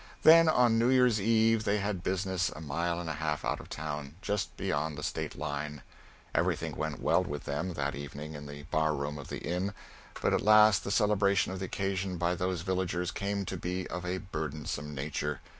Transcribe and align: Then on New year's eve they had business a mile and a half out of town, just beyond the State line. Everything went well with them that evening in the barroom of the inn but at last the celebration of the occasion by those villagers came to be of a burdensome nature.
Then 0.23 0.49
on 0.49 0.79
New 0.79 0.89
year's 0.89 1.21
eve 1.21 1.63
they 1.63 1.77
had 1.77 2.01
business 2.01 2.49
a 2.49 2.59
mile 2.59 2.99
and 2.99 3.07
a 3.07 3.13
half 3.21 3.45
out 3.45 3.59
of 3.59 3.69
town, 3.69 4.15
just 4.19 4.57
beyond 4.57 4.97
the 4.97 5.03
State 5.03 5.37
line. 5.37 5.83
Everything 6.33 6.75
went 6.75 6.99
well 7.03 7.23
with 7.23 7.43
them 7.43 7.73
that 7.75 7.93
evening 7.93 8.33
in 8.33 8.47
the 8.47 8.63
barroom 8.71 9.19
of 9.19 9.27
the 9.27 9.43
inn 9.45 9.75
but 10.19 10.33
at 10.33 10.41
last 10.41 10.83
the 10.83 10.89
celebration 10.89 11.53
of 11.53 11.59
the 11.59 11.65
occasion 11.65 12.17
by 12.17 12.33
those 12.33 12.61
villagers 12.61 13.11
came 13.11 13.45
to 13.45 13.57
be 13.57 13.85
of 13.89 14.03
a 14.03 14.17
burdensome 14.17 14.95
nature. 14.95 15.39